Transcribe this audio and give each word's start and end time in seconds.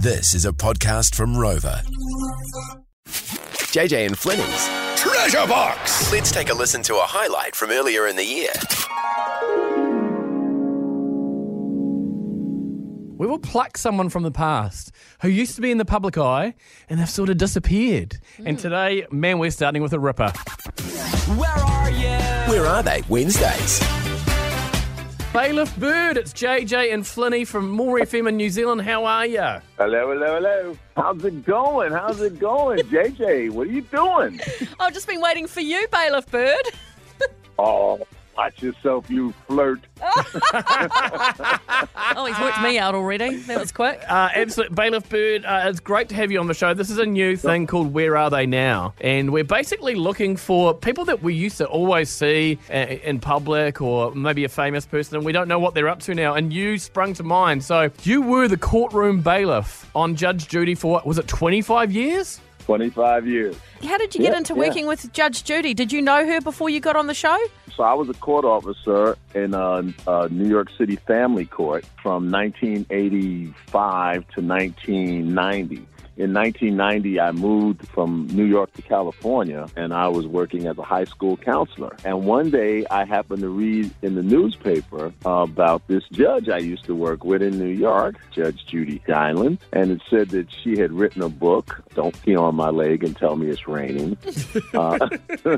This 0.00 0.32
is 0.32 0.44
a 0.44 0.52
podcast 0.52 1.16
from 1.16 1.34
Rova. 1.34 1.82
JJ 3.72 4.06
and 4.06 4.16
Flynny's 4.16 4.68
Treasure 4.96 5.44
Box. 5.48 6.12
Let's 6.12 6.30
take 6.30 6.50
a 6.50 6.54
listen 6.54 6.82
to 6.82 6.94
a 6.94 7.00
highlight 7.02 7.56
from 7.56 7.70
earlier 7.70 8.06
in 8.06 8.14
the 8.14 8.24
year. 8.24 8.52
We 13.18 13.26
will 13.26 13.40
pluck 13.40 13.76
someone 13.76 14.08
from 14.08 14.22
the 14.22 14.30
past 14.30 14.92
who 15.22 15.28
used 15.28 15.56
to 15.56 15.60
be 15.60 15.72
in 15.72 15.78
the 15.78 15.84
public 15.84 16.16
eye 16.16 16.54
and 16.88 17.00
they've 17.00 17.10
sort 17.10 17.28
of 17.28 17.36
disappeared. 17.36 18.20
And 18.38 18.56
hmm. 18.56 18.62
today, 18.62 19.04
man, 19.10 19.40
we're 19.40 19.50
starting 19.50 19.82
with 19.82 19.92
a 19.94 19.98
ripper. 19.98 20.30
Where 21.36 21.50
are 21.50 21.90
you? 21.90 22.52
Where 22.52 22.66
are 22.66 22.84
they? 22.84 23.02
Wednesdays. 23.08 23.97
Bailiff 25.38 25.76
Byrd, 25.76 26.16
it's 26.16 26.32
JJ 26.32 26.92
and 26.92 27.04
Flynny 27.04 27.46
from 27.46 27.70
More 27.70 28.00
FM 28.00 28.28
in 28.28 28.36
New 28.36 28.50
Zealand. 28.50 28.82
How 28.82 29.04
are 29.04 29.24
you? 29.24 29.38
Hello, 29.38 30.10
hello, 30.12 30.34
hello. 30.34 30.76
How's 30.96 31.24
it 31.24 31.44
going? 31.44 31.92
How's 31.92 32.20
it 32.20 32.40
going? 32.40 32.78
JJ, 32.90 33.50
what 33.50 33.68
are 33.68 33.70
you 33.70 33.82
doing? 33.82 34.40
I've 34.80 34.92
just 34.92 35.06
been 35.06 35.20
waiting 35.20 35.46
for 35.46 35.60
you, 35.60 35.86
Bailiff 35.92 36.28
Byrd. 36.28 36.68
Oh, 37.60 38.00
watch 38.36 38.60
yourself, 38.62 39.08
you 39.08 39.32
flirt. 39.46 39.80
Oh, 42.16 42.24
he's 42.26 42.38
worked 42.40 42.60
me 42.62 42.78
out 42.78 42.94
already. 42.94 43.36
That 43.36 43.60
was 43.60 43.72
quick. 43.72 44.00
Uh, 44.08 44.28
absolute 44.34 44.74
Bailiff 44.74 45.08
Byrd, 45.08 45.44
uh, 45.44 45.62
it's 45.66 45.80
great 45.80 46.08
to 46.10 46.14
have 46.14 46.30
you 46.32 46.40
on 46.40 46.46
the 46.46 46.54
show. 46.54 46.74
This 46.74 46.90
is 46.90 46.98
a 46.98 47.06
new 47.06 47.36
thing 47.36 47.66
called 47.66 47.92
Where 47.92 48.16
Are 48.16 48.30
They 48.30 48.46
Now? 48.46 48.94
And 49.00 49.32
we're 49.32 49.44
basically 49.44 49.94
looking 49.94 50.36
for 50.36 50.74
people 50.74 51.04
that 51.06 51.22
we 51.22 51.34
used 51.34 51.58
to 51.58 51.66
always 51.66 52.10
see 52.10 52.58
uh, 52.70 52.74
in 52.74 53.20
public 53.20 53.80
or 53.80 54.14
maybe 54.14 54.44
a 54.44 54.48
famous 54.48 54.86
person 54.86 55.16
and 55.16 55.24
we 55.24 55.32
don't 55.32 55.48
know 55.48 55.58
what 55.58 55.74
they're 55.74 55.88
up 55.88 56.00
to 56.00 56.14
now. 56.14 56.34
And 56.34 56.52
you 56.52 56.78
sprung 56.78 57.14
to 57.14 57.22
mind. 57.22 57.62
So 57.62 57.90
you 58.02 58.22
were 58.22 58.48
the 58.48 58.56
courtroom 58.58 59.20
bailiff 59.20 59.88
on 59.94 60.16
Judge 60.16 60.48
Judy 60.48 60.74
for, 60.74 60.92
what, 60.92 61.06
was 61.06 61.18
it 61.18 61.28
25 61.28 61.92
years? 61.92 62.40
25 62.64 63.26
years. 63.26 63.56
How 63.82 63.96
did 63.96 64.14
you 64.14 64.20
get 64.20 64.32
Yeah, 64.32 64.38
into 64.38 64.52
yeah. 64.54 64.58
working 64.58 64.86
with 64.86 65.10
Judge 65.12 65.44
Judy? 65.44 65.72
Did 65.72 65.92
you 65.92 66.02
know 66.02 66.26
her 66.26 66.40
before 66.40 66.68
you 66.68 66.80
got 66.80 66.96
on 66.96 67.06
the 67.06 67.14
show? 67.14 67.38
So 67.78 67.84
I 67.84 67.94
was 67.94 68.08
a 68.08 68.14
court 68.14 68.44
officer 68.44 69.16
in 69.36 69.54
a, 69.54 69.84
uh, 70.08 70.26
New 70.32 70.48
York 70.48 70.68
City 70.76 70.96
Family 70.96 71.44
Court 71.44 71.84
from 72.02 72.28
1985 72.28 74.26
to 74.34 74.40
1990. 74.40 75.86
In 76.18 76.34
1990, 76.34 77.20
I 77.20 77.30
moved 77.30 77.86
from 77.86 78.26
New 78.32 78.44
York 78.44 78.72
to 78.72 78.82
California, 78.82 79.68
and 79.76 79.94
I 79.94 80.08
was 80.08 80.26
working 80.26 80.66
as 80.66 80.76
a 80.76 80.82
high 80.82 81.04
school 81.04 81.36
counselor. 81.36 81.96
And 82.04 82.26
one 82.26 82.50
day, 82.50 82.84
I 82.90 83.04
happened 83.04 83.42
to 83.42 83.48
read 83.48 83.92
in 84.02 84.16
the 84.16 84.22
newspaper 84.24 85.12
about 85.24 85.86
this 85.86 86.02
judge 86.10 86.48
I 86.48 86.58
used 86.58 86.86
to 86.86 86.94
work 86.96 87.22
with 87.22 87.40
in 87.40 87.56
New 87.56 87.68
York, 87.68 88.16
Judge 88.32 88.66
Judy 88.66 89.00
Sheindlin, 89.06 89.58
and 89.72 89.92
it 89.92 90.02
said 90.10 90.30
that 90.30 90.48
she 90.50 90.76
had 90.76 90.92
written 90.92 91.22
a 91.22 91.28
book, 91.28 91.84
Don't 91.94 92.20
Pee 92.22 92.34
on 92.34 92.56
My 92.56 92.70
Leg 92.70 93.04
and 93.04 93.16
Tell 93.16 93.36
Me 93.36 93.48
It's 93.48 93.68
Raining. 93.68 94.18
Uh, 94.74 94.98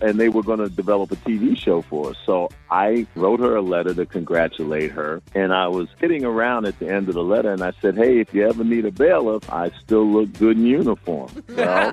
and 0.00 0.18
they 0.18 0.28
were 0.28 0.42
going 0.42 0.58
to 0.58 0.68
develop 0.68 1.10
a 1.12 1.16
TV 1.16 1.56
show 1.56 1.82
for 1.82 2.10
us. 2.10 2.16
So 2.26 2.50
I 2.70 3.06
wrote 3.14 3.40
her 3.40 3.56
a 3.56 3.62
letter 3.62 3.94
to 3.94 4.06
congratulate 4.06 4.90
her. 4.92 5.22
And 5.34 5.52
I 5.52 5.68
was 5.68 5.88
sitting 6.00 6.24
around 6.24 6.66
at 6.66 6.78
the 6.78 6.88
end 6.88 7.08
of 7.08 7.14
the 7.14 7.22
letter 7.22 7.52
and 7.52 7.62
I 7.62 7.72
said, 7.80 7.96
Hey, 7.96 8.20
if 8.20 8.32
you 8.34 8.48
ever 8.48 8.64
need 8.64 8.84
a 8.84 8.90
bailiff, 8.90 9.51
I 9.52 9.70
still 9.84 10.06
look 10.06 10.32
good 10.38 10.56
in 10.56 10.66
uniform. 10.66 11.30
Well, 11.52 11.92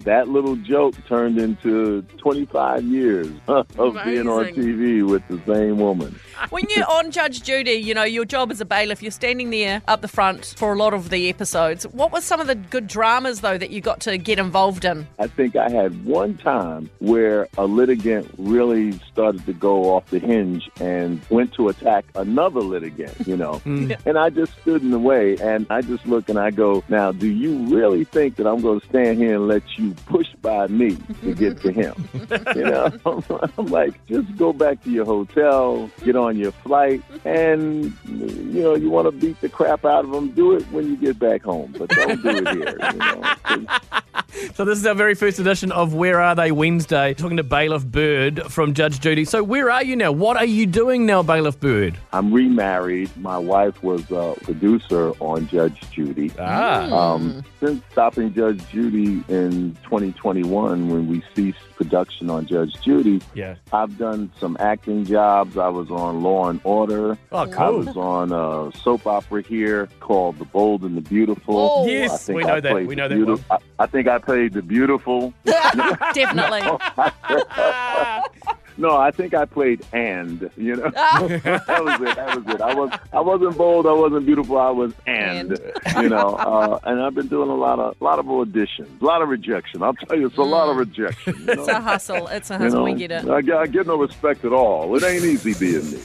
that 0.00 0.28
little 0.28 0.54
joke 0.56 0.94
turned 1.08 1.38
into 1.38 2.02
25 2.18 2.84
years 2.84 3.28
of 3.48 3.68
being 4.04 4.28
on 4.28 4.44
TV 4.46 5.04
with 5.04 5.26
the 5.26 5.40
same 5.52 5.78
woman. 5.78 6.14
When 6.50 6.64
you're 6.74 6.88
on 6.90 7.10
Judge 7.10 7.42
Judy, 7.42 7.72
you 7.72 7.94
know, 7.94 8.04
your 8.04 8.24
job 8.24 8.50
as 8.50 8.60
a 8.60 8.64
bailiff, 8.64 9.02
you're 9.02 9.10
standing 9.10 9.50
there 9.50 9.82
up 9.88 10.00
the 10.00 10.08
front 10.08 10.54
for 10.56 10.72
a 10.72 10.76
lot 10.76 10.94
of 10.94 11.10
the 11.10 11.28
episodes. 11.28 11.86
What 11.88 12.12
were 12.12 12.20
some 12.20 12.40
of 12.40 12.46
the 12.46 12.54
good 12.54 12.86
dramas, 12.86 13.40
though, 13.40 13.58
that 13.58 13.70
you 13.70 13.80
got 13.80 14.00
to 14.00 14.18
get 14.18 14.38
involved 14.38 14.84
in? 14.84 15.06
I 15.18 15.26
think 15.26 15.56
I 15.56 15.70
had 15.70 16.04
one 16.04 16.36
time 16.36 16.90
where 16.98 17.48
a 17.58 17.66
litigant 17.66 18.32
really 18.38 18.92
started 19.10 19.44
to 19.46 19.52
go 19.52 19.94
off 19.94 20.06
the 20.10 20.18
hinge 20.18 20.70
and 20.80 21.20
went 21.30 21.54
to 21.54 21.68
attack 21.68 22.04
another 22.14 22.60
litigant, 22.60 23.26
you 23.26 23.36
know. 23.36 23.60
Hmm. 23.66 23.90
And 24.04 24.16
I 24.16 24.30
just 24.30 24.52
stood 24.60 24.82
in 24.82 24.92
the 24.92 24.98
way 24.98 25.36
and 25.38 25.66
I 25.70 25.80
just 25.80 26.06
look 26.06 26.28
and 26.28 26.38
I 26.38 26.52
go, 26.52 26.84
now, 26.88 27.10
do 27.10 27.26
you 27.26 27.56
really 27.74 28.04
think 28.04 28.36
that 28.36 28.46
I'm 28.46 28.60
going 28.60 28.78
to 28.80 28.86
stand 28.86 29.18
here 29.18 29.34
and 29.34 29.48
let 29.48 29.62
you 29.76 29.92
push 30.06 30.25
by 30.46 30.68
me 30.68 30.96
to 31.22 31.34
get 31.34 31.60
to 31.60 31.72
him? 31.72 32.08
you 32.54 32.62
know, 32.62 32.92
I'm 33.58 33.66
like, 33.66 34.06
just 34.06 34.36
go 34.36 34.52
back 34.52 34.80
to 34.84 34.90
your 34.90 35.04
hotel, 35.04 35.90
get 36.04 36.14
on 36.14 36.38
your 36.38 36.52
flight, 36.52 37.02
and, 37.24 37.92
you 38.04 38.62
know, 38.62 38.76
you 38.76 38.88
want 38.88 39.06
to 39.06 39.12
beat 39.12 39.40
the 39.40 39.48
crap 39.48 39.84
out 39.84 40.04
of 40.04 40.12
him, 40.12 40.30
do 40.30 40.52
it 40.52 40.62
when 40.70 40.86
you 40.86 40.96
get 40.96 41.18
back 41.18 41.42
home, 41.42 41.74
but 41.76 41.88
don't 41.90 42.22
do 42.22 42.28
it 42.28 42.48
here, 42.48 42.78
you 42.92 42.98
know. 42.98 43.66
So 44.54 44.64
this 44.64 44.78
is 44.78 44.86
our 44.86 44.94
very 44.94 45.14
first 45.14 45.38
edition 45.38 45.72
of 45.72 45.94
Where 45.94 46.20
Are 46.20 46.34
They 46.34 46.52
Wednesday, 46.52 47.14
talking 47.14 47.36
to 47.38 47.42
Bailiff 47.42 47.84
Byrd 47.86 48.42
from 48.50 48.74
Judge 48.74 49.00
Judy. 49.00 49.24
So 49.24 49.42
where 49.42 49.70
are 49.70 49.82
you 49.84 49.96
now? 49.96 50.12
What 50.12 50.36
are 50.36 50.44
you 50.44 50.66
doing 50.66 51.06
now, 51.06 51.22
Bailiff 51.22 51.58
Byrd? 51.60 51.96
I'm 52.12 52.32
remarried. 52.32 53.14
My 53.16 53.38
wife 53.38 53.82
was 53.82 54.10
a 54.10 54.34
producer 54.42 55.10
on 55.20 55.46
Judge 55.48 55.80
Judy. 55.90 56.30
Ah. 56.38 56.90
Um, 57.14 57.44
since 57.60 57.82
stopping 57.92 58.32
Judge 58.34 58.66
Judy 58.68 59.22
in 59.28 59.74
2021, 59.84 60.88
when 60.90 61.08
we 61.08 61.22
ceased 61.34 61.58
production 61.76 62.30
on 62.30 62.46
Judge 62.46 62.74
Judy, 62.82 63.20
Yeah. 63.34 63.56
I've 63.72 63.98
done 63.98 64.30
some 64.38 64.56
acting 64.60 65.04
jobs. 65.04 65.56
I 65.58 65.68
was 65.68 65.90
on 65.90 66.22
Law 66.22 66.48
and 66.48 66.60
Order. 66.64 67.18
Oh, 67.32 67.46
cool. 67.46 67.58
I 67.62 67.68
was 67.70 67.96
on 67.96 68.32
a 68.32 68.76
soap 68.78 69.06
opera 69.06 69.42
here 69.42 69.88
called 70.00 70.38
The 70.38 70.44
Bold 70.46 70.82
and 70.82 70.96
the 70.96 71.00
Beautiful. 71.02 71.56
Oh, 71.58 71.86
Yes, 71.86 72.28
we 72.28 72.44
know 72.44 72.60
that. 72.60 72.74
We 72.86 72.94
know 72.94 73.08
that 73.08 73.60
I 73.78 73.86
think 73.86 74.08
I 74.08 74.18
played 74.26 74.52
the 74.52 74.62
beautiful. 74.62 75.32
Definitely. 75.44 76.62
No, 78.78 78.94
I 78.94 79.10
think 79.10 79.32
I 79.32 79.46
played 79.46 79.80
and. 79.94 80.50
You 80.54 80.76
know, 80.76 80.92
Oh. 80.94 81.28
that 81.28 81.82
was 81.82 81.94
it. 82.02 82.14
That 82.16 82.36
was 82.44 82.54
it. 82.54 82.60
I 82.60 82.74
was. 82.74 82.90
I 83.10 83.20
wasn't 83.20 83.56
bold. 83.56 83.86
I 83.86 83.92
wasn't 83.94 84.26
beautiful. 84.26 84.58
I 84.58 84.68
was 84.68 84.92
and. 85.06 85.58
You 85.96 86.10
know, 86.10 86.34
uh, 86.34 86.78
and 86.84 87.00
I've 87.00 87.14
been 87.14 87.28
doing 87.28 87.48
a 87.48 87.54
lot 87.54 87.78
of, 87.78 87.96
lot 88.02 88.18
of 88.18 88.26
auditions, 88.26 89.00
a 89.00 89.04
lot 89.04 89.22
of 89.22 89.30
rejection. 89.30 89.82
I'll 89.82 89.94
tell 89.94 90.18
you, 90.18 90.26
it's 90.26 90.36
a 90.36 90.42
lot 90.42 90.68
of 90.68 90.76
rejection. 90.76 91.36
You 91.46 91.52
It's 91.54 91.68
a 91.68 91.80
hustle. 91.80 92.26
It's 92.26 92.50
a 92.50 92.54
You 92.54 92.58
hustle. 92.64 92.78
know? 92.80 92.84
We 92.84 92.92
get 92.92 93.12
it. 93.12 93.26
I, 93.26 93.40
get- 93.40 93.56
I 93.56 93.66
get 93.66 93.86
no 93.86 93.96
respect 93.96 94.44
at 94.44 94.52
all. 94.52 94.94
It 94.94 95.02
ain't 95.04 95.24
easy 95.24 95.54
being 95.58 95.92
me. 95.92 95.98